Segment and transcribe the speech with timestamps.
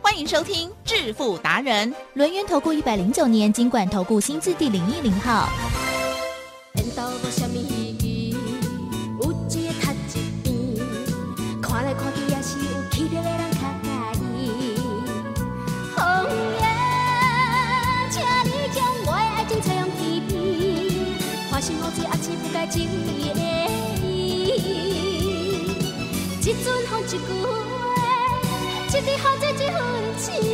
[0.00, 5.48] 欢迎收听致富达人，轮源投顾一百零九年经管投顾新字第零一零号。
[6.74, 6.82] 你
[18.70, 19.12] 将我
[21.90, 24.18] 的爱情不该的意。
[26.40, 27.12] 一阵风一句
[30.18, 30.47] 情，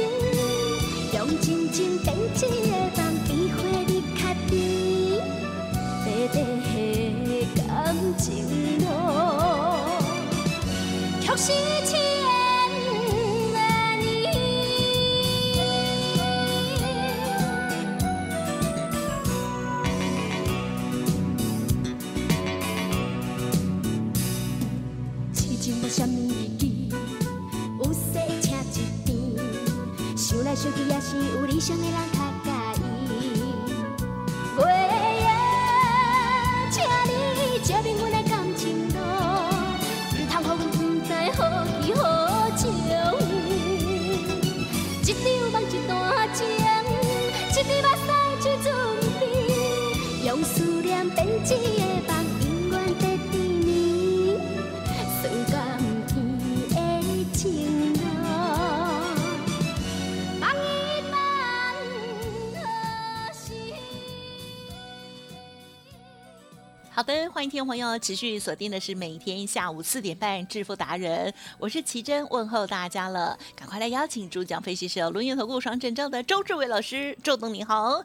[66.97, 71.29] 好的，欢迎听众朋友持续锁定的是每天下午四点半《致富达人》，
[71.59, 78.01] 我是奇珍，问候大家了，赶快来邀请主讲分析师有轮源投顾双证照的周志伟老师，周董你好。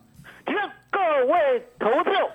[0.48, 0.56] 请
[0.90, 1.00] 各
[1.32, 2.30] 位投票，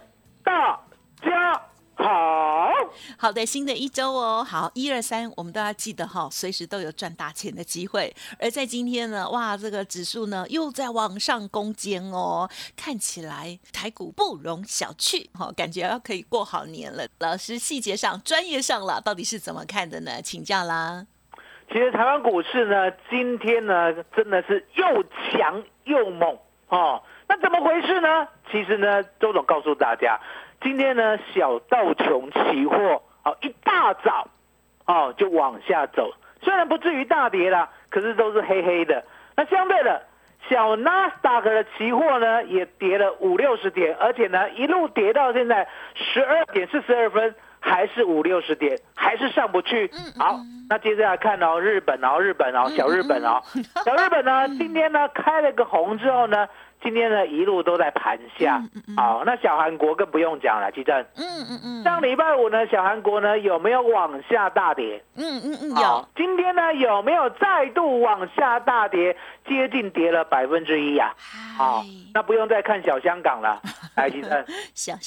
[0.44, 0.78] 大
[1.22, 1.54] 家
[1.94, 2.70] 好。
[3.16, 8.14] 好的，新的一周哦，好，一二三，我们都要记得哈，随时都有赚大钱的机会。
[8.38, 17.06] 而在今天呢，哇，这个指数呢又在往上攻坚哦，看起来台股不容小觑，哈、感觉要可以过好年了。
[17.20, 20.20] 老师，细节上、专业上了，到底是怎么看的呢？
[20.20, 21.06] 请教啦。
[21.72, 24.84] 其实台湾股市呢，今天呢真的是又
[25.32, 26.36] 强又猛
[26.68, 27.02] 哦。
[27.28, 28.28] 那怎么回事呢？
[28.50, 30.18] 其实呢，周总告诉大家，
[30.60, 34.28] 今天呢小道琼期货哦一大早
[34.86, 36.12] 哦就往下走，
[36.42, 39.04] 虽然不至于大跌啦，可是都是黑黑的。
[39.36, 40.02] 那相对的，
[40.48, 47.34] 小纳斯达克的期货呢也跌了五六十点，而且呢一路跌到现在十二点四十二分。
[47.66, 49.90] 还是五六十点，还是上不去。
[50.18, 50.36] 好，
[50.68, 53.40] 那接下来看哦，日本哦，日本哦，小日本哦，
[53.86, 56.46] 小日本呢，今天呢开了个红之后呢，
[56.84, 58.62] 今天呢一路都在盘下。
[58.94, 60.94] 好，那小韩国更不用讲了，基正。
[61.16, 65.02] 嗯嗯嗯上礼拜五呢，小韩国呢有没有往下大跌？
[65.16, 69.16] 嗯嗯嗯，好有，今天呢有没有再度往下大跌，
[69.48, 71.14] 接近跌了百分之一呀？
[71.56, 73.58] 好嗨，那不用再看小香港了，
[73.96, 74.44] 来， 基正。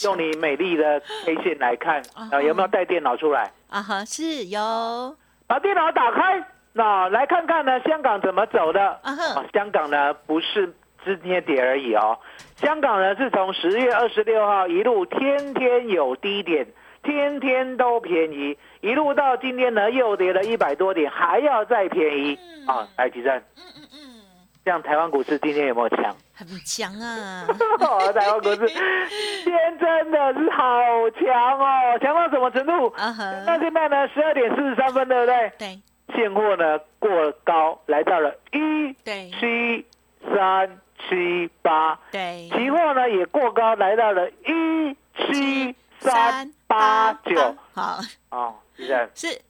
[0.04, 2.02] 用你美丽的 K 线来看，
[2.32, 3.52] 呃，有没有带电脑出来？
[3.70, 5.16] 啊哈，是有，
[5.46, 8.82] 把电脑打开，那来看看呢，香港怎么走的？
[9.04, 10.74] 啊哈啊，香港呢不是
[11.16, 12.18] 今天跌而已哦，
[12.58, 16.68] 香港呢是从十月二十六号一路天天有低点，
[17.04, 22.88] 天天都便宜，一路到今天呢又跌了一百多点，还要再便宜啊！
[22.98, 24.22] 来，吉正，嗯嗯嗯，
[24.66, 26.16] 这样台湾股市今天有没有强？
[26.36, 27.48] 很强啊，
[28.14, 30.64] 台湾股市今天真的是好
[31.12, 32.94] 强哦，强到什么程度？
[32.98, 35.52] 那现在呢，十二点四十三分，对不对？
[35.58, 35.80] 对
[36.16, 37.10] 现货呢过
[37.44, 39.86] 高，来到了一对七
[40.34, 47.56] 三七八，对，期货呢也过高，来到了一七三八九。
[47.74, 48.00] 好，
[48.30, 49.42] 哦，是。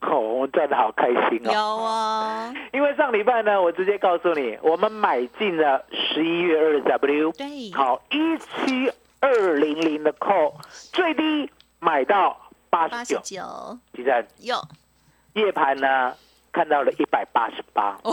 [0.00, 1.52] 哦，我们赚的好开心哦。
[1.52, 2.52] 有哦。
[2.52, 10.52] 哦，因为上礼拜呢，我直接告诉你，我们买进了十一月二 W，对，好一七二零零的 call，
[10.92, 13.78] 最低买到八八十九，十九。
[13.94, 14.56] 依然有。
[15.32, 16.14] 夜盘呢
[16.54, 17.98] 看到了一百八十八。
[18.04, 18.12] 哦，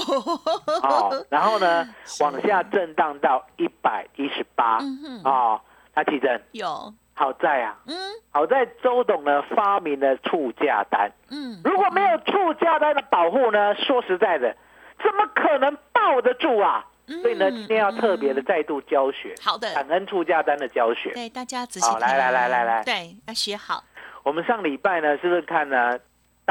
[0.84, 1.88] 哦，然后呢，
[2.20, 4.80] 往下震荡到一百一十八。
[5.24, 5.62] 哦，
[5.96, 7.96] 那其实有，好在啊，嗯。
[8.34, 14.56] 好在周董呢发明了促价单，嗯，如果没有促价单的保护呢，说实在的，
[15.04, 16.86] 怎么可能抱得住啊？
[17.22, 21.12] 所以呢，今天要特别的嗯再度教学好的，感恩促价单的教学。
[21.14, 22.84] 对大家仔细好来来来来来。
[22.86, 23.84] 对，要学好，
[24.24, 26.00] 我们上礼拜呢，是不是看呢？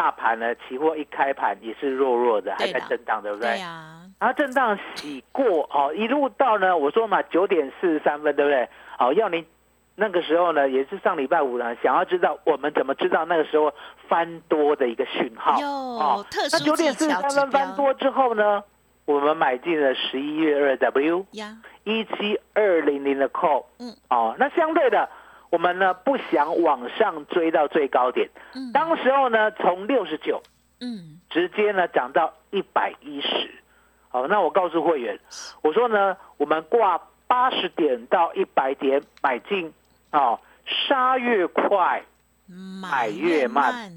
[0.01, 3.51] 大盘呢，期货一开盘也是弱弱的，还在震荡，对不对？
[3.51, 8.67] 对呀，然后震荡洗过哦，一路到呢，我说嘛，九点四十三分，对不对？
[8.97, 9.45] 好，要你
[9.97, 13.71] 那个时候呢，也是上礼拜五呢，想要知道我们怎么知道那个时候
[14.09, 15.61] 翻多的一个讯号。
[15.61, 18.65] 哦特那九点四十三分翻多之后呢，
[19.05, 25.07] 我们买进了十一月二 W 呀，一七二零零的 call，嗯，哦，那相对的，
[25.51, 28.73] 我们呢不想往上追到最高点，嗯。
[28.73, 30.43] 当时候呢从六十九
[30.81, 31.21] 嗯。
[31.31, 33.55] 直接呢涨到一百一十，
[34.09, 35.17] 好，那我告诉会员，
[35.63, 39.73] 我说呢，我们挂八十点到一百点买进，
[40.11, 42.03] 哦，杀越快，
[42.83, 43.93] 买越慢慢，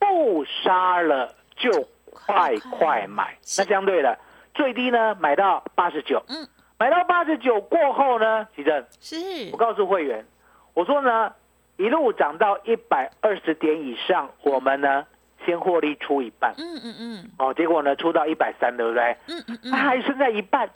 [0.00, 1.70] 不杀了就
[2.10, 3.38] 快快买。
[3.56, 4.18] 那相对的，
[4.54, 6.48] 最低呢买到八十九，嗯，
[6.80, 9.16] 买到八十九过后呢，其正，是。
[9.52, 10.26] 我告诉会员，
[10.74, 11.32] 我说呢，
[11.76, 15.06] 一路涨到一百二十点以上，我们呢
[15.44, 16.54] 先获利出一半。
[16.58, 17.30] 嗯嗯嗯。
[17.38, 19.16] 哦，结果呢出到一百三，对不对？
[19.28, 20.70] 嗯嗯它嗯，还剩下一半，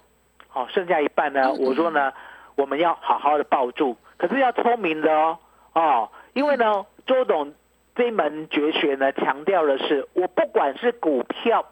[0.48, 2.12] 好、剩下一半呢，嗯嗯我说呢，
[2.56, 5.38] 我们要好好的抱住，可是要聪明的哦，
[5.72, 7.54] 哦，因为呢，周董
[7.94, 11.64] 这一门绝学呢，强调的是，我不管是股票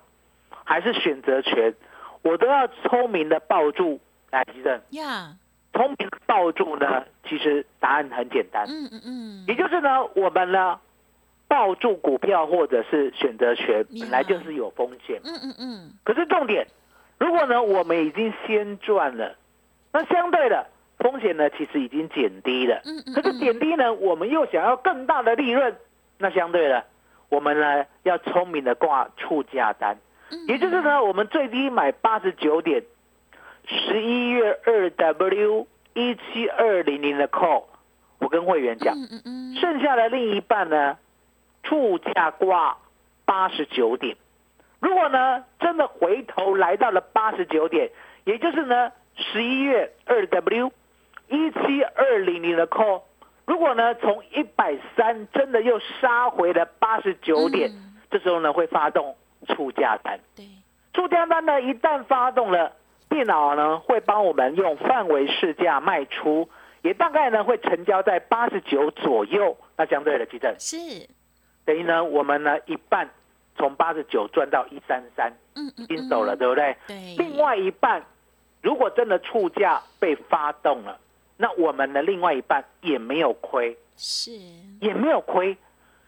[0.64, 1.74] 还是选择权，
[2.22, 4.00] 我都要聪明的抱住。
[4.30, 5.36] 来，吉正，呀，
[5.74, 10.78] 聪明地抱住呢，其实答案很简单，嗯嗯嗯，也就是呢，我们呢
[11.48, 15.20] 抱住股票或者是选择权，本来就是有风险。
[15.24, 16.66] 嗯嗯嗯，可是重点，
[17.18, 19.34] 如果呢我们已经先赚了，
[19.92, 20.66] 那相对的
[20.98, 22.80] 风险呢其实已经减低了。
[22.84, 25.74] 嗯嗯可是减低呢，我们又想要更大的利润，
[26.18, 26.84] 那相对的，
[27.28, 29.96] 我们呢要聪明的挂出价单，
[30.30, 30.46] 嗯。
[30.46, 32.82] 也就是呢我们最低买八十九点，
[33.66, 37.64] 十一月二 W 一七二零零的 call，
[38.18, 38.94] 我跟会员讲，
[39.60, 40.98] 剩下的另一半呢，
[41.62, 42.76] 出价挂
[43.24, 44.16] 八十九点。
[44.80, 47.90] 如果呢真的回头来到了八十九点，
[48.24, 50.72] 也就是呢十一月二 W
[51.28, 53.02] 一七二零零的 call，
[53.46, 59.16] 如果呢从一百三真的又杀回了八十九点，嗯这时候呢会发动
[59.48, 60.20] 出价单。
[60.36, 60.44] 对，
[60.92, 62.72] 出价单呢，一旦发动了，
[63.08, 66.48] 电脑呢会帮我们用范围市价卖出，
[66.82, 69.56] 也大概呢会成交在八十九左右。
[69.76, 70.54] 那相对的，基正。
[70.58, 70.76] 是，
[71.64, 73.08] 等于呢，我们呢一半
[73.56, 76.76] 从八十九赚到一三三，嗯嗯，已经走了，对不对？
[76.86, 78.02] 对，另外一半
[78.62, 80.98] 如果真的出价被发动了，
[81.36, 84.32] 那我们的另外一半也没有亏，是，
[84.80, 85.56] 也没有亏。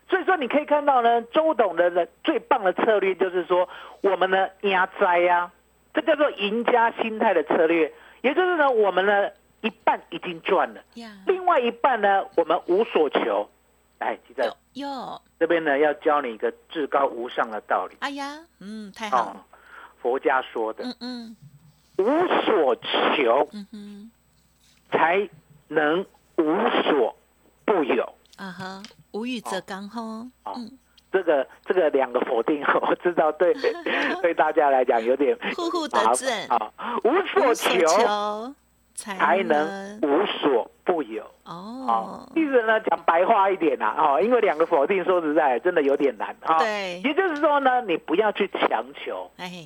[0.09, 3.69] 所以说，你可以看到呢，周董的呢最棒的策略就是说，
[4.03, 5.51] 我们呢压灾呀，
[5.97, 7.91] 这叫做赢家心态的策略。
[8.21, 9.31] 也就是呢，我们呢
[9.63, 13.49] 一半已经赚了，呀，另外一半呢我们无所求。
[13.99, 14.45] 哎，记得
[14.75, 19.47] 有有，这边呢要教你一个至高无上的道理哎呀，嗯，太哦好，，
[20.03, 21.37] 佛家说的嗯嗯
[21.97, 22.05] 无
[22.45, 24.11] 所求嗯哼，
[24.91, 25.27] 才
[25.69, 26.05] 能
[26.37, 26.45] 无
[26.83, 27.17] 所
[27.65, 28.05] 不有。
[28.37, 28.83] 啊哈，
[29.13, 30.03] 无欲则刚吼，
[30.45, 30.79] 哦嗯，
[31.17, 33.55] 这个这个两个否定， 我知道对
[34.21, 36.71] 对大家来讲有点户户得麻正啊。
[37.05, 38.55] 无所求求
[38.95, 41.23] 才才能无所不有。
[41.45, 46.59] 哦哦，，意思呢讲白话一点呐、啊，哦，因为两个否定说实在真的有点难啊。
[46.59, 49.65] 对也就是说呢，你不要去强求，哎，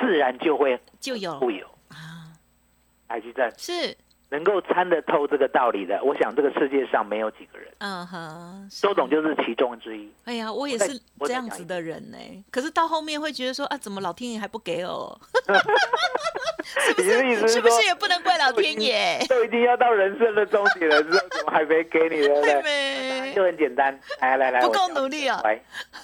[0.00, 1.66] 自然就会就有不有。
[1.88, 2.32] 啊，
[3.08, 3.94] 海基正是，
[4.30, 7.68] 能够参得透这个道理的，我想这个世界上没有几个人。
[7.78, 10.10] 嗯哼，周董就是其中之一。
[10.24, 12.18] 哎呀，我也是这样子的人呢。
[12.50, 15.18] 可是到后面会觉得说啊，怎么老天爷还不给我？
[16.64, 17.36] 是不是？
[17.36, 19.18] 是是不是也不能怪老天爷？
[19.28, 23.32] 都已经要到人生的终点了，之后怎么还没给你， 对不对没？
[23.34, 25.40] 就很简单，来来来，不够努力啊！
[25.44, 25.58] 来，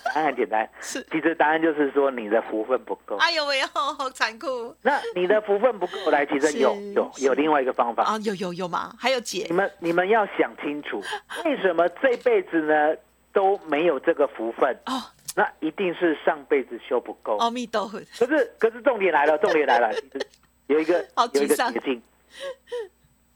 [0.05, 3.17] 答案很简单，是，其实答案就是说你的福分不够。
[3.17, 8.19] 哎呦喂，好好残酷那你的福分不够，来，其实有有有另外一个方法，啊！
[8.23, 8.95] 有有有吗？
[8.99, 11.03] 还有姐你们你们要想清楚，
[11.45, 12.97] 为什么这辈子呢
[13.33, 14.77] 都没有这个福分？
[14.87, 15.03] 哦，
[15.35, 17.37] 那一定是上辈子修不够。
[17.39, 19.91] 阿弥陀佛，可是可是重点来了，重点来了，
[20.69, 22.03] 有一个好有一个捷径，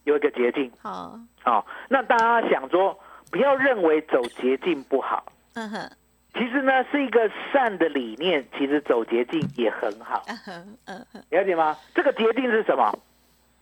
[0.04, 1.64] 有一个捷径好，哦。
[1.88, 2.99] 那大家想说，
[3.30, 5.90] 不要认为走捷径不好，嗯哼，
[6.35, 11.76] 其实呢是一个善的理念，其实走捷径也很好，嗯哼，嗯哼，了解吗？
[11.94, 12.97] 这个捷径是什么？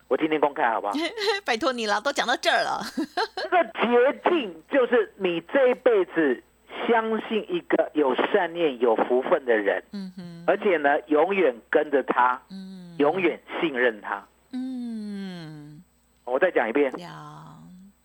[0.09, 0.93] 我今天公开好不好？
[1.45, 2.81] 拜托你了，都讲到这儿了，
[3.43, 6.43] 这个捷径就是你这一辈子
[6.87, 14.25] 相信一个有善念、有福分的人，嗯哼，而且呢永远跟着他，嗯，永远信任他。
[14.53, 15.83] 嗯，
[16.25, 16.93] 我再讲一遍，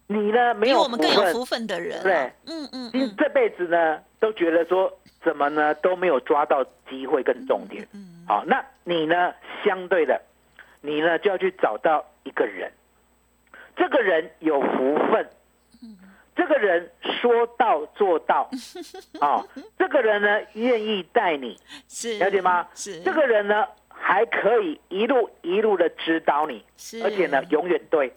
[0.08, 2.14] 你呢没有我们更有，福分的人啊，对
[2.48, 2.92] 嗯嗯嗯。
[2.94, 4.92] 你这辈子呢都觉得说
[5.24, 7.88] 怎么呢都没有抓到机会跟重点。
[7.94, 9.32] 嗯，好，那你呢
[9.64, 10.20] 相对的，
[10.82, 12.72] 你呢就要去找到一个人，
[13.76, 15.30] 这个人有福分。
[16.34, 18.50] 这个人说到做到，
[19.20, 19.46] 啊、
[19.78, 21.60] 这个人呢愿意带你，
[21.90, 22.68] 是了解吗？
[22.74, 23.02] 是。
[23.02, 28.08] 这个人呢还可以一路一路的指导你，是，而且呢永远对。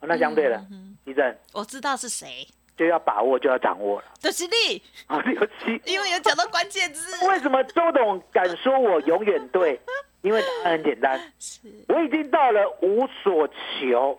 [0.00, 4.04] 哦那相对了，嗯地震我知道是谁，就要把握，就要掌握了。
[4.18, 9.80] 就是你，啊，有七因为有讲到关键字，为什么周董敢说我永远对？
[10.24, 11.68] 因为答案很简单，是。
[11.88, 14.18] 我已经到了无所求、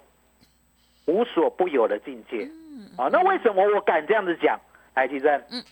[1.05, 2.47] 无所不有的境界。
[2.95, 4.59] 啊，那为什么我敢这样子讲？
[4.93, 5.63] 来，地震，嗯，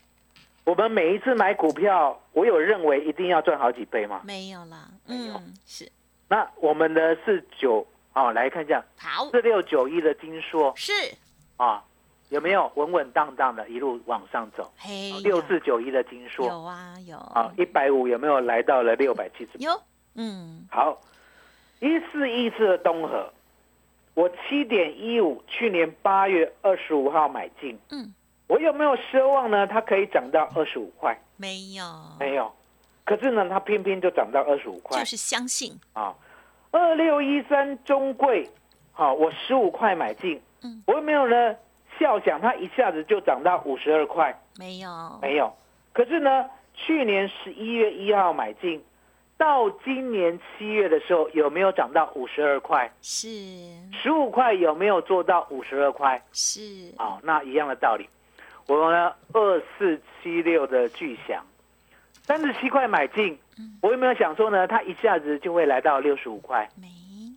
[0.64, 4.22] 我们每一次买股票，我有认为一定要赚好几倍吗？
[4.26, 5.36] 没有啦，没有。
[5.36, 5.90] 嗯，是。
[6.28, 10.74] 那我们的四九啊，来看一下好，四六九一的金硕。
[10.76, 10.92] 是。
[11.58, 11.84] 啊，
[12.30, 12.72] 有没有？
[12.76, 14.74] 稳稳当当的一路往上走？
[14.78, 16.48] 嘿，六四九一的金硕。
[16.48, 17.18] 有啊有。
[17.18, 18.42] 啊，一百五有没有？
[18.42, 19.60] 来到了六百七十？
[19.60, 19.80] 有，
[20.16, 21.00] 嗯好，
[21.80, 23.32] 一四一四的东河，
[24.14, 28.14] 我七点一五，去年八月二十五号买进，嗯，
[28.48, 29.66] 我有没有奢望呢？
[29.68, 31.18] 它可以涨到二十五块？
[31.38, 31.84] 没有，
[32.20, 32.52] 没有，
[33.06, 36.16] 可是呢，它偏偏就涨到二十五块就是相信，啊。
[36.72, 38.50] 二六一三中贵，
[38.94, 41.56] 好、我十五块买进，嗯我有没有呢？
[42.00, 44.36] 笑想它一下子就涨到五十二块？
[44.58, 44.90] 没有，
[45.22, 45.54] 没有。
[45.94, 48.84] 可是呢，去年十一月一号买进，
[49.44, 52.90] 到今年七月的时候，有没有涨到五十二块？
[53.02, 53.28] 是
[53.92, 56.24] 十五块有没有做到五十二块？
[56.32, 56.62] 是，
[56.96, 58.08] 啊、那一样的道理。
[58.68, 61.44] 我们呢，二四七六的巨响，
[62.22, 63.38] 三十七块买进，
[63.82, 64.66] 我有没有想说呢？
[64.66, 66.70] 它一下子就会来到六十五块？
[66.80, 66.88] 没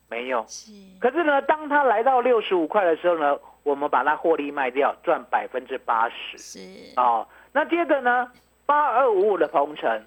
[0.09, 0.45] 没有。
[0.47, 0.71] 是，
[1.01, 6.39] 可是呢，当它来到六十五块的时候呢，我们把它获利卖掉，赚百分之八十。
[6.39, 6.61] 是
[6.95, 8.31] 哦，那接着呢，
[8.65, 10.05] 八二五五的鹏程，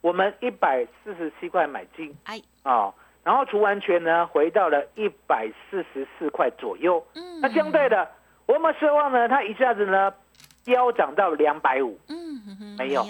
[0.00, 2.14] 我们一百四十七块买进。
[2.24, 2.92] 哎，哦，
[3.24, 7.04] 然后除完权呢，回到了一百四十四块左右。
[7.14, 8.08] 嗯，那相对的，
[8.46, 10.12] 我们奢望呢，它一下子呢
[10.64, 13.04] 飙涨到两百五，嗯没有，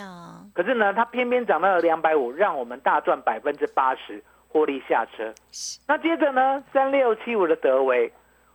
[0.55, 5.35] 可是呢，它偏偏涨到了两百五，让我们大赚百分之八十，获利下车。
[5.87, 8.11] 那接着呢，三六七五的德维，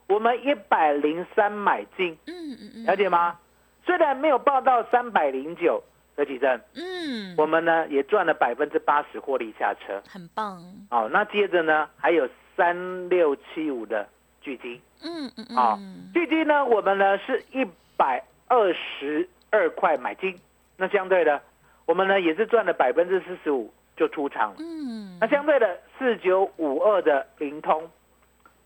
[0.08, 3.38] 我们一百零三买进，嗯嗯嗯，了解吗？
[3.86, 5.84] 虽然没有报到三百零九
[6.16, 10.02] 的几阵，嗯，我们呢也赚了百分之八十获利下车。
[10.08, 14.08] 很棒，好、那接着呢还有三六七五的
[14.42, 17.66] 巨基，嗯嗯啊嗯，巨基呢我们呢是一
[17.98, 20.40] 百二十二块买进，
[20.78, 21.42] 那相对的
[21.86, 24.56] 我们呢也是赚了百分之四十五就出场了。
[24.60, 27.90] 嗯，那相对的四九五二的灵通，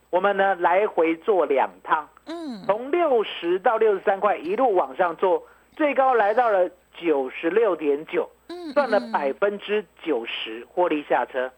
[0.10, 5.42] 我们呢来回做两趟，嗯，从六十到六十三块一路往上做，
[5.76, 9.12] 最高来到了九十六点九，嗯赚了嗯。
[9.12, 11.52] 百分之九十获利下车。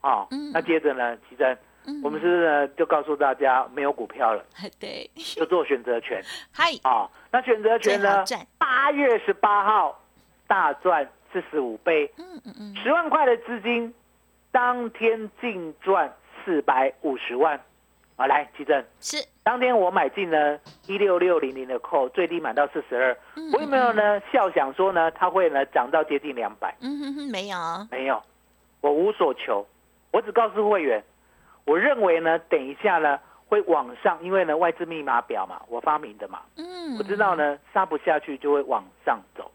[0.00, 0.52] 啊、嗯。
[0.52, 1.56] 那接着呢，奇珍，
[1.86, 2.00] 嗯。
[2.02, 4.44] 我们是不是呢就告诉大家没有股票了，
[4.78, 6.22] 对，就做选择权。
[6.52, 8.24] 嗨，啊、那选择权呢
[8.58, 10.00] 八月十八号
[10.46, 13.92] 大赚四十五倍，嗯嗯嗯，十万块的资金，
[14.50, 16.12] 当天净赚
[16.44, 17.60] 四百五十万。
[18.16, 23.16] 啊，来，奇正，是，当天我买进了一六六零零的扣，最低买到四十二。
[23.36, 24.20] 嗯我有没有呢？
[24.32, 26.74] 笑想说呢，它会呢涨到接近两百？
[26.80, 27.56] 嗯哼哼，没有，
[27.90, 28.22] 没有，
[28.80, 29.66] 我无所求，
[30.10, 31.02] 我只告诉会员，
[31.64, 39.50] 我认为呢，等一下呢会往上，因为呢外资密码表嘛，我发明的嘛，嗯，我知道呢杀不下去就会往上走，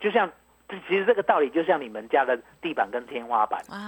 [0.00, 0.30] 就像
[0.68, 3.62] 这其实这个道理就像你们家的地板跟天花板。
[3.68, 3.78] 哇，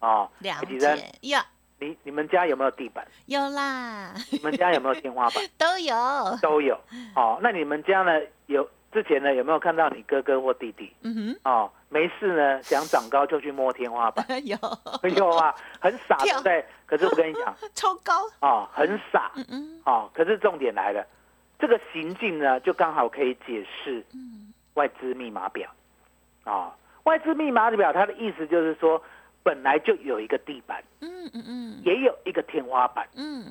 [0.00, 0.30] 哦。
[0.40, 1.04] 了哎吉珍解。
[1.30, 1.44] 呀，
[1.80, 3.06] 你你们家有没有地板？
[3.26, 5.42] 有啦，你们家有没有天花板？
[5.58, 5.94] 都有，
[6.42, 6.78] 都有。
[7.14, 8.12] 哦，那你们家呢
[8.46, 14.24] 有之前呢有没有看到你哥哥或弟弟嗯哼哦没事呢想长高就去摸天花板？
[14.26, 14.56] 哼， 有，
[15.16, 16.64] 有啊，很傻，对不对？
[16.86, 20.10] 可是我跟你讲 超高，哦，很傻嗯嗯哦。
[20.14, 21.06] 可是重点来了，
[21.58, 25.70] 这个行径呢就刚好可以解释嗯，外资密码表
[26.44, 29.00] 啊、外资密码表它的意思就是说，
[29.42, 33.08] 本来就有一个地板，嗯嗯嗯，也有一个天花板。
[33.16, 33.44] 嗯，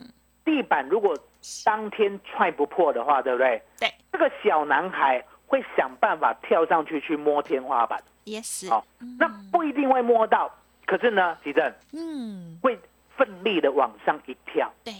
[0.46, 1.17] 地板如果
[1.65, 3.62] 当天踹不破的话，对不对？
[3.79, 8.86] 对，这个小男孩会想办法跳上去去摸天花板，也是，好
[9.17, 10.51] 那不一定会摸到，
[10.86, 12.77] 可是呢，吉正嗯，会
[13.15, 14.94] 奋力的往上一跳，对，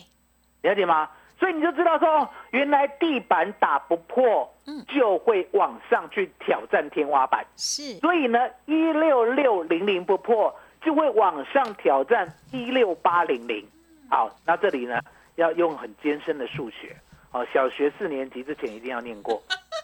[0.62, 1.10] 了解吗？
[1.40, 7.46] 所以你就知道说，哦原来地板打不破嗯，就会往上去挑战天花板。
[7.56, 13.66] 是，所以呢，一六六零零不破，就会往上挑战一六八零零。
[14.10, 15.00] 好，那这里呢
[15.36, 16.96] 要用很艰深的数学，
[17.32, 19.42] 哦，小学四年级之前一定要念过。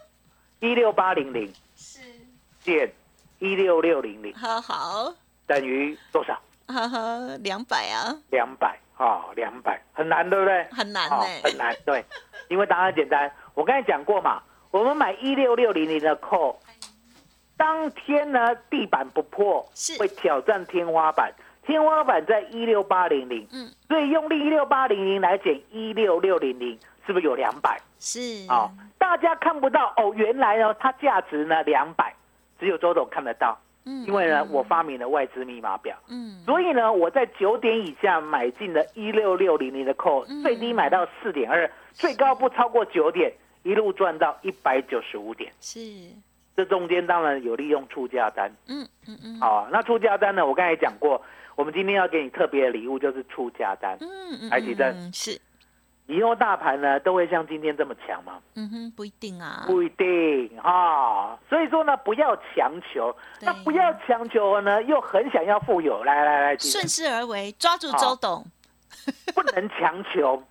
[0.59, 1.53] 一六八零零。
[1.75, 1.99] 是，
[2.61, 2.91] 减
[3.39, 4.33] 一六六零零。
[4.33, 5.13] 好好，
[5.45, 6.39] 等于多少？
[6.67, 8.79] 哈哈，两百啊，两百。
[8.95, 9.81] 啊，两百。
[9.91, 10.61] 很难，对不对？
[10.61, 12.05] 哦很难呢，很难，对，
[12.47, 13.29] 因为答案简单。
[13.55, 16.55] 我刚才讲过嘛，我们买一六六零零的 call，
[17.57, 21.31] 当天呢地板不破是，会挑战天花板，
[21.65, 27.79] 天花板在一六八零零，嗯，所以用一六八零零来减一六六零零，是不是有两百？
[27.99, 28.19] 是，
[28.49, 32.13] 哦，大家看不到哦，原来呢它价值呢两百，
[32.59, 35.95] 只有周董看得到，嗯因为呢我发明了外资密码表。
[36.09, 40.41] 嗯，所以呢，我在九点以下买进了一六六零零的 call，嗯。
[40.41, 43.31] 最低买到四点二，最高不超过九点，
[43.61, 45.51] 一路赚到一百九十五点。
[45.61, 45.79] 是，
[46.55, 51.21] 这中间当然有利用出价单，嗯嗯嗯，好、啊，那出价单呢，我刚才讲过，
[51.55, 53.97] 我们今天要给你特别的礼物，就是出价单。
[54.01, 55.39] 嗯嗯，台积电嗯是，
[56.05, 58.39] 以后大盘呢都会像今天这么强吗？
[58.55, 68.45] 嗯哼，不一定啊，不一定哈、所以说呢，不要强求，那不要强求呢，又很想要富有，来来来，顺势而为，抓住周董，
[69.33, 70.43] 不能强求，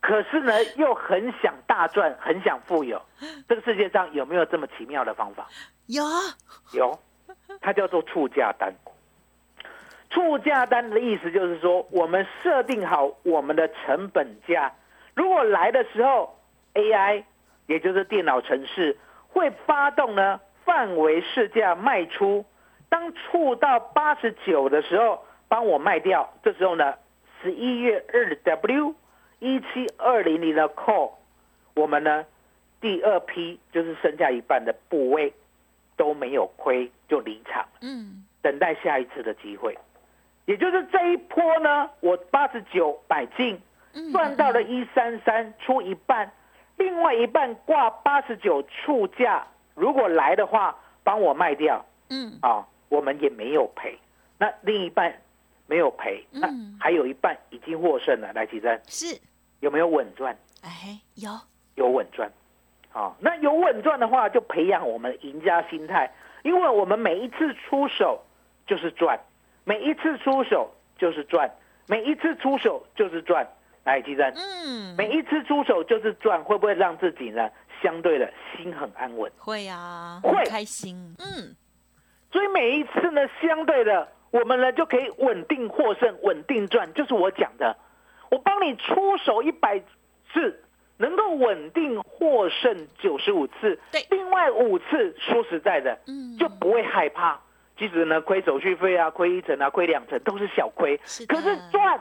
[0.00, 3.00] 可是呢，又很想大赚，很想富有。
[3.48, 5.46] 这个世界上有没有这么奇妙的方法？
[5.86, 6.02] 有，
[6.72, 6.98] 有，
[7.60, 8.72] 它叫做促价单。
[10.08, 14.72] 触价单的意思就是说，我们设定好我们的成本价，
[15.14, 16.36] 如果来的时候
[16.74, 17.22] ，AI
[17.66, 22.44] 也就是电脑程式会发动呢范围市价卖出，
[22.88, 26.28] 当触到八十九的时候，帮我卖掉。
[26.42, 26.94] 这时候呢，
[27.40, 28.94] 十一月二 W
[29.40, 31.10] 一七二零零的 call，
[31.74, 32.24] 我们呢
[32.80, 35.32] 第二批就是剩下一半的部位
[35.96, 39.76] 都没有亏就离场，嗯等待下一次的机会。
[40.46, 43.60] 也就是这一波呢，我八十九买进，
[43.92, 46.30] 嗯，赚到了一三三，出一半，
[46.76, 53.96] 另外一半挂八十九触价，如果来的话，帮我卖掉嗯，啊，我们也没有赔。
[54.38, 55.14] 那另一半
[55.66, 58.32] 没有赔，那嗯还有一半已经获胜了。
[58.32, 59.20] 来，奇珍是，
[59.60, 60.36] 有没有稳赚？
[60.62, 61.30] 哎，有，
[61.76, 62.30] 有稳赚，
[62.92, 66.10] 啊，那有稳赚的话，就培养我们赢家心态，
[66.42, 68.22] 因为我们每一次出手
[68.66, 69.18] 就是赚，
[69.64, 71.50] 每一次出手就是赚，
[71.86, 73.46] 每一次出手就是赚。
[73.82, 77.48] 来，奇珍，嗯，每一次出手就是赚，会不会让自己呢
[77.82, 79.32] 相对的心很安稳？
[79.38, 80.44] 会啊，会。
[80.44, 81.56] 开心，嗯，
[82.30, 87.74] 所以每一次呢，相对的，我们呢就可以稳定获胜，稳定赚，就是我讲的，
[88.30, 89.78] 我帮你出手一百
[90.32, 90.62] 次，
[90.96, 97.38] 能够稳定获胜九十五次，对另外五次说实在的，嗯就不会害怕。
[97.76, 101.98] 即使呢亏手续费啊、亏一成啊、亏两成都是小亏，可是赚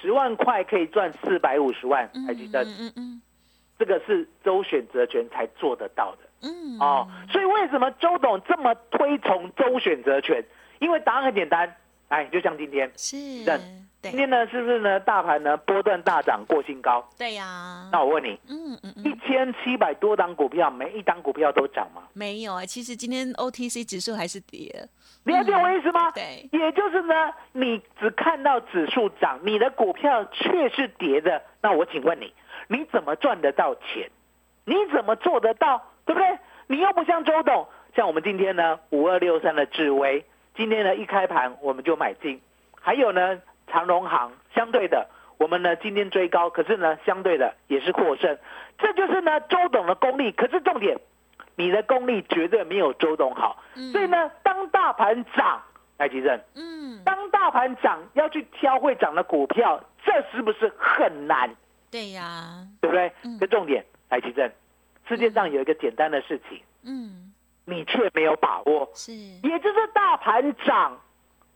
[0.00, 3.22] 十万块可以赚四百五十万，嗯还记得嗯嗯嗯
[3.78, 6.48] 这个是周选择权才做得到的。
[6.48, 10.44] 嗯，哦，所以为什么周董这么推崇周选择权？
[10.80, 11.76] 因为答案很简单，
[12.08, 13.16] 哎，就像今天，是
[14.02, 17.04] 今天呢是不是呢大盘呢波段大涨过新高？
[17.18, 22.02] 对呀，那我问你，嗯嗯一嗯，千七百多档股票，每一档股票都涨吗？
[22.12, 24.88] 没有啊，其实今天 OTC 指数还是跌，
[25.24, 26.12] 了解我意思吗？
[26.12, 27.14] 对，也就是呢，
[27.52, 31.42] 你只看到指数涨，你的股票却是跌的。
[31.60, 32.32] 那我请问你，
[32.68, 34.08] 你怎么赚得到钱？
[34.64, 35.82] 你怎么做得到？
[36.04, 36.38] 对不对？
[36.68, 37.66] 你又不像周董，
[37.96, 40.24] 像我们今天呢，五二六三的智威，
[40.56, 42.40] 今天呢一开盘我们就买进，
[42.80, 45.06] 还有呢长荣行，相对的，
[45.38, 48.38] 我们呢今天追高，可是呢相对的也是获胜，
[48.78, 50.32] 这就是呢周董的功力。
[50.32, 50.98] 可是重点，
[51.56, 53.92] 你的功力绝对没有周董好，嗯。
[53.92, 55.62] 所以呢，当大盘涨，
[55.98, 56.40] 来吉正。
[56.54, 61.54] 嗯，当大盘涨，要去挑会涨的股票，这是不是很难？
[61.90, 63.12] 对呀，对不对？
[63.22, 63.38] 嗯？
[63.38, 64.50] 这重点，来奇正，
[65.08, 67.25] 世界上有一个简单的事情，嗯，
[67.66, 70.98] 你却没有把握，是也就是大盘涨。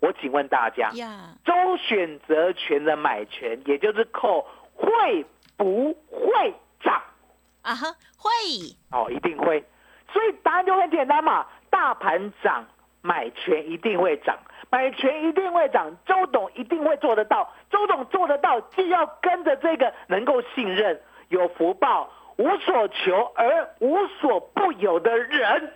[0.01, 5.25] 我请问大家，呀，周选择权的买权，也就是扣会
[5.57, 7.01] 不会涨？
[7.62, 7.87] 啊哈，
[8.18, 8.31] 会，
[8.90, 9.64] 哦，一定会。
[10.12, 12.66] 所以答案就很简单嘛，大盘涨，
[13.03, 14.37] 买权一定会涨，
[14.70, 17.53] 买权一定会涨，周董一定会做得到。
[17.70, 25.75] 周董做得到，既要跟着这个能够信任、有福报、无所求而无所不有的人。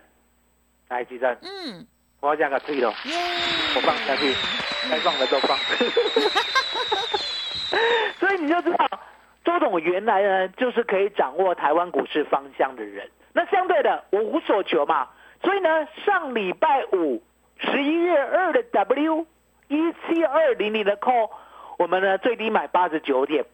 [0.95, 1.85] 来，吉正，嗯，
[2.21, 4.33] 我要讲个推了，我放下去，
[4.89, 5.59] 该放的都放。
[8.21, 8.89] 所以你就知道，
[9.45, 13.11] 周董原来呢就是可以掌握台湾股市方向的人。
[13.33, 15.09] 那相对的，我无所求嘛。
[15.43, 17.21] 所以呢，上礼拜五
[17.59, 19.27] 十一月二的 W
[19.67, 21.29] 一七二零零的 call，
[21.77, 23.45] 我们呢最低买八十九点，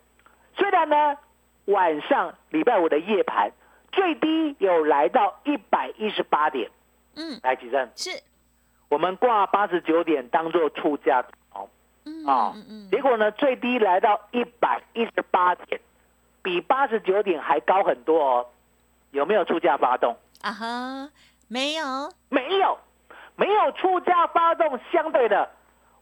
[0.58, 1.16] 虽然呢
[1.64, 3.50] 晚上礼拜五的夜盘
[3.92, 6.70] 最低有来到一百一十八点，
[7.16, 8.10] 嗯，来举证，是，
[8.88, 11.68] 我们挂八十九点当做出价哦。
[12.04, 12.24] 嗯
[12.68, 15.80] 嗯，结果呢最低来到一百一十八点，
[16.42, 18.46] 比八十九点还高很多哦，
[19.10, 20.16] 有没有出价发动？
[20.40, 21.10] 啊哈，
[21.48, 22.78] 没有，没有，
[23.36, 25.50] 没有出价发动，相对的，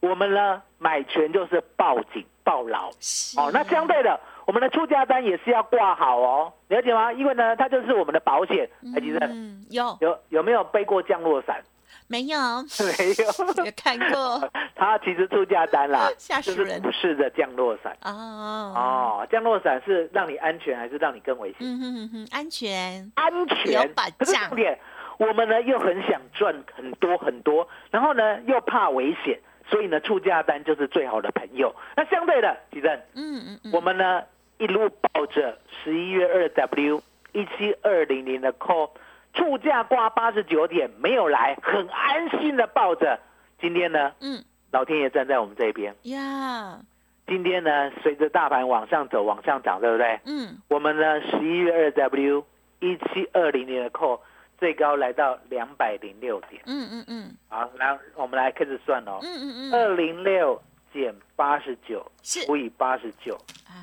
[0.00, 2.88] 我们呢买权就是报警报牢。
[3.36, 3.50] 哦。
[3.52, 7.12] 那相对的，我们的出价单也是要挂好哦，了解吗？
[7.12, 8.66] 因为呢，它就是我们的保险。
[8.94, 11.62] 台积电嗯，有有有没有背过降落伞？
[12.06, 12.38] 没有？
[12.38, 13.26] 没有，
[13.66, 19.26] 有看过 它其实出价单啦， 吓死人就是不是的降落伞哦，哦。
[19.30, 21.58] 降落伞是让你安全还是让你更危险？
[21.60, 24.78] 嗯哼哼哼，安全，安有全保，可是障重点，
[25.18, 31.74] 我们呢又很想赚很多很多，然后呢又怕危险，所以呢出价单就是最好的朋友。
[31.94, 34.22] 那相对的，吉正，嗯嗯嗯，我们呢
[34.58, 38.90] 一路抱着十一月二 W 一七二零零的 call，
[39.34, 43.18] 出价挂八十九点没有来，很安心的抱着。
[43.60, 45.94] 今天呢，嗯老天爷站在我们这边。
[46.02, 46.80] 呀，
[47.26, 50.20] 今天呢，随着大盘往上走，往上涨，对不对？
[50.24, 52.44] 嗯我们呢，十一月二 W
[52.80, 54.20] 一七二零零的 call
[54.58, 56.62] 最高来到两百零六点。
[56.66, 60.60] 嗯嗯嗯好，来我们来开始算哦，嗯嗯嗯，二零六
[60.92, 63.38] 减八十九除以八十九，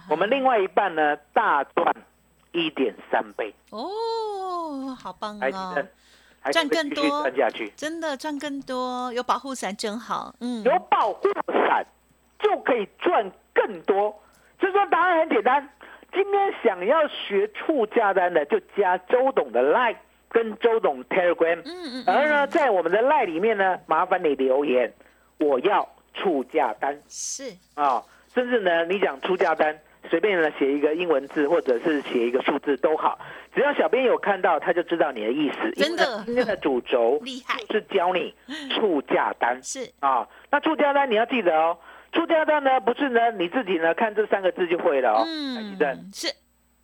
[0.09, 1.95] 我们另外一半呢大赚
[2.51, 5.87] 一点三倍，哦，好棒还记哦
[6.51, 7.73] 赚更多赚下去。
[7.75, 11.27] 真的赚更多，有保护伞真好，嗯，有保护
[11.67, 11.83] 伞
[12.37, 14.15] 就可以赚更多。
[14.59, 15.67] 所以说答案很简单，
[16.13, 19.97] 今天想要学出价单的，就加周董的 Line
[20.29, 21.61] 跟周董 Telegram。
[21.65, 24.93] 嗯嗯而呢，嗯，在我们的 Line 里面呢，麻烦你留言，
[25.39, 26.99] 我要出价单。
[27.07, 27.43] 是，
[27.75, 28.01] 啊、
[28.33, 29.77] 甚至呢，你讲出价单，
[30.09, 33.19] 随便呢写一个英文字或者是写一个数字都好，
[33.53, 35.71] 只要小编有看到，他就知道你的意思。
[35.71, 36.23] 真的。
[36.25, 37.59] 今天的主轴厉害。
[37.71, 38.33] 是教你
[38.73, 39.61] 出价单。
[39.61, 41.77] 是，啊，那出价单你要记得哦，
[42.11, 45.77] 出价单呢不是呢你自己呢看这三个字就会了哦，嗯，
[46.13, 46.27] 是，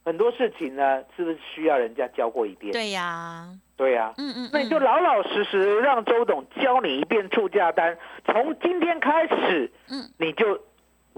[0.03, 2.71] 很多事情呢是不是需要人家教过一遍？
[2.73, 10.59] 对呀，对呀、嗯嗯，那你就嗯老老实实让周董教你一遍出价单，从今天开始，嗯，你就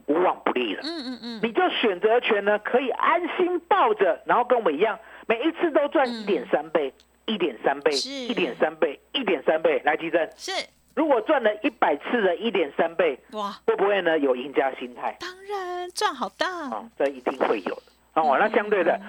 [0.08, 0.82] 无往不利了。
[0.84, 6.93] 嗯嗯嗯，你就选择权呢，可以安心抱着，然后跟我们一样，每一次都赚嗯一点三倍，
[7.26, 8.10] 一点三倍，是。
[8.10, 9.82] 一点三倍，一点三倍。
[9.86, 10.52] 来，基正，是，
[10.93, 15.15] 如果赚了一百次的一点三倍，哇，会不会呢有赢家心态？
[15.19, 16.89] 当然赚好大，啊？
[16.98, 17.93] 这一定会有的。
[18.15, 18.99] 哦，那相对的，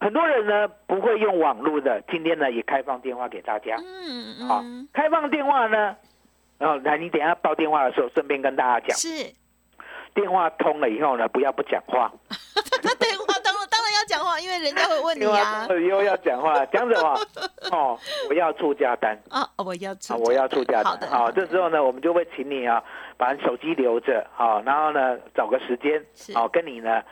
[0.00, 3.76] 很多人呢不会用网络的，今天呢也开放电话给大家。
[3.78, 5.96] 嗯好嗯，，开放电话呢，
[6.58, 9.08] 然后来你等一下报电话的时候，顺便跟大家讲，是，
[10.14, 12.10] 电话通了以后呢，不要不讲话。
[12.82, 17.18] 他电话当然当然要讲话，因为人家会问你啊 以后要讲话，讲什么？
[17.70, 17.98] 哦，
[18.28, 19.16] 我要出价单。
[19.30, 22.82] 啊，我要出啊，，我要出价单好，这时候呢，我们就会请你啊，
[23.16, 27.02] 把手机留着，好，然后呢，找个时间是，好，跟你呢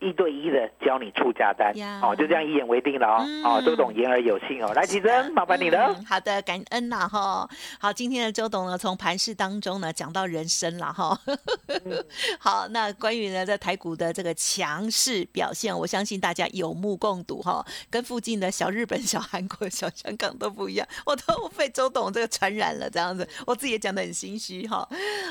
[0.00, 5.94] 一对一的教你出价单呀，好，就这样一言为定了哦，嗯好，周董言而有信哦，来，启真，麻烦你了。
[5.96, 7.48] 嗯好的，感恩啦哈。
[7.78, 11.18] 好，今天的周董呢，从盘市当中呢讲到人生了哈。
[11.68, 12.04] 嗯
[12.38, 17.64] 好，那关于呢在台股的这个强势表现，我相信大家有目共睹哈。
[17.88, 24.86] 跟附近的小日本、小韩国、小香港都不一样，我都被周董这个传染了，这样子，我自己也讲的很心虚哈。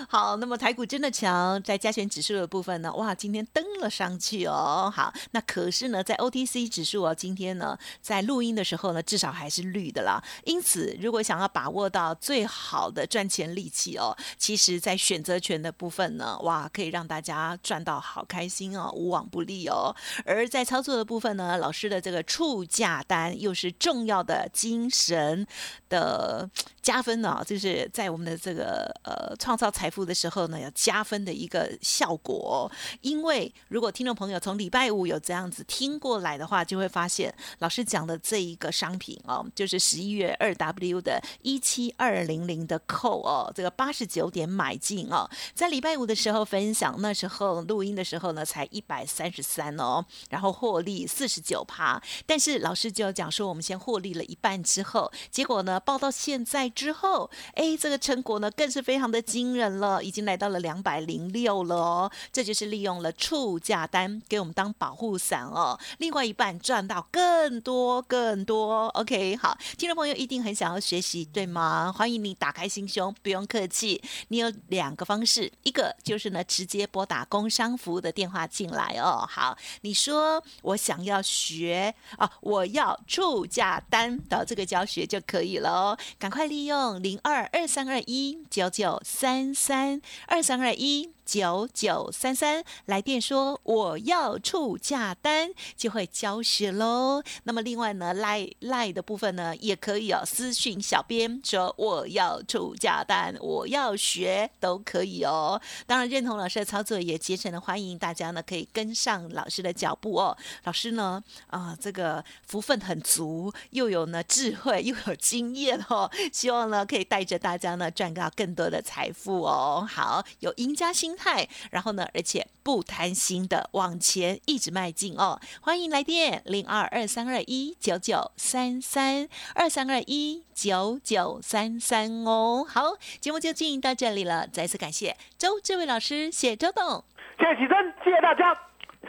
[0.09, 4.52] 好，那么台股真的强，在加权指数的部分呢，哇，今天登了上去哦。
[4.53, 10.23] 哦好，那可是呢，在 OTC 指数哦，今天呢，在录音的时候呢，至少还是绿的啦。
[10.45, 19.95] 因此，如果想要把握到最好的赚钱利器哦，其实在选择权的部分呢，哇，可以让大家赚到好开心哦，无往不利哦。
[20.25, 25.45] 而在操作的部分呢，老师的这个触价单又是重要的精神
[25.89, 26.49] 的
[26.83, 32.69] 加分呢、就是在我们的这个呃创造财富的时候呢，有加分的一个效果、
[33.01, 52.01] 因为如果听众朋友从礼拜五有这样子听过来的话，就会发现老师讲的这一个商品哦，就是十一月二 W 的一七二零零的扣哦，这个八十九点买进哦，在礼拜五的时候分享，那时候录音的时候呢，才一百三十三哦，然后获利四十九趴。
[52.25, 62.11] 但是老师就讲说，我们先获利了一半之后，结果呢，报到现在之后，哎，这个成果呢更是非常的惊人了，已经来到了两百零六了哦。
[62.31, 65.79] 这就是利用了触价单给我们当保护伞哦。
[65.99, 68.87] 另外一半赚到更多更多。
[68.89, 71.93] OK，好，听众朋友一定很想要学习，对吗？
[71.95, 74.01] 欢迎你打开心胸，不用客气。
[74.29, 79.25] 你有两个方式，一个就是呢直接拨打工商服务的电话进来哦。
[79.29, 85.97] 好，你说我想要学啊，我要触价单的这个教学就可以了哦。
[86.17, 91.11] 赶快利用零二二三二一九九三三二三二一。
[91.25, 97.23] 九九三三来电说我要出价单，就会教学喽。
[97.43, 105.61] 那么另外呢，赖赖的部分呢，也可以哦，私讯小编说我要出价单，我要学都可以哦。
[105.87, 110.37] 当然认同老师的操作，也竭诚的欢迎大家呢，可以跟上老师的脚步哦。
[110.65, 116.11] 老师呢，啊，这个福分很足，又有呢智慧，又有经验哦。
[116.33, 119.87] 希望呢，可以带着大家呢，赚到更多的财富哦。
[119.89, 121.12] 好，有赢家心。
[121.15, 125.39] 态，然后呢，而且不贪心的往前一直迈进哦。
[125.61, 132.65] 欢迎来电零二二三二一九九三三二三二一九九三三哦。
[132.67, 137.03] 好，节目就进行到这里了，再次感谢周志伟老师，谢周董，
[137.37, 138.53] 谢谢启真，谢谢大家，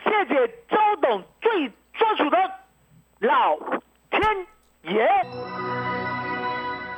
[0.02, 2.36] 谢谢周董最专属的
[3.20, 3.56] 老
[4.10, 4.46] 天
[4.94, 5.93] 爷。